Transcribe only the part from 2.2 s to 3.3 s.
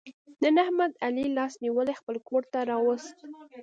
کورته را وست.